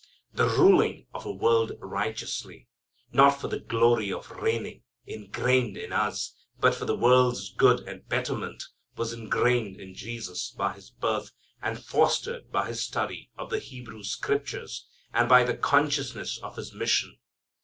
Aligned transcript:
The 0.33 0.47
ruling 0.49 1.05
of 1.13 1.27
a 1.27 1.31
world 1.31 1.73
righteously 1.79 2.67
not 3.13 3.39
for 3.39 3.47
the 3.49 3.59
glory 3.59 4.11
of 4.11 4.31
reigning, 4.31 4.81
ingrained 5.05 5.77
in 5.77 5.93
us, 5.93 6.33
but 6.59 6.73
for 6.73 6.85
the 6.85 6.95
world's 6.95 7.51
good 7.53 7.81
and 7.81 8.09
betterment 8.09 8.63
was 8.97 9.13
ingrained 9.13 9.79
in 9.79 9.93
Jesus 9.93 10.55
by 10.57 10.73
His 10.73 10.89
birth, 10.89 11.29
and 11.61 11.77
fostered 11.79 12.51
by 12.51 12.65
His 12.67 12.83
study 12.83 13.29
of 13.37 13.51
the 13.51 13.59
Hebrew 13.59 14.01
scriptures, 14.03 14.87
and 15.13 15.29
by 15.29 15.43
the 15.43 15.53
consciousness 15.55 16.39
of 16.39 16.55
His 16.55 16.73
mission. 16.73 17.19